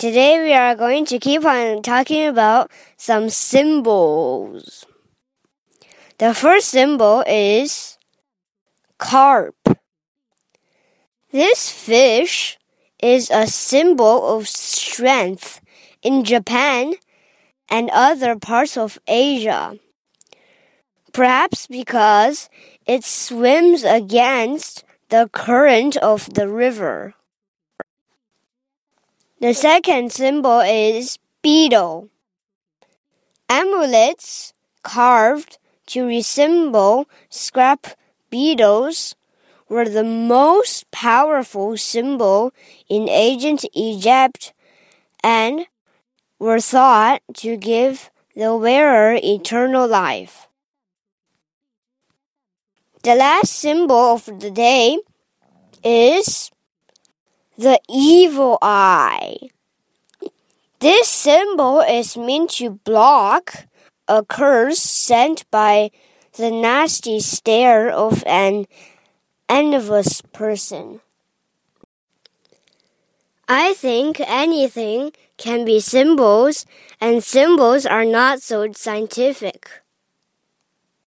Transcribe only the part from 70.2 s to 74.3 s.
person. I think